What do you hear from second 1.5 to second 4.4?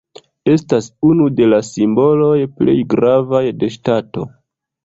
la simboloj plej gravaj de ŝtato.